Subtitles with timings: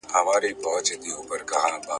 [0.17, 1.89] او نورو په درجه ورته قایل دي!.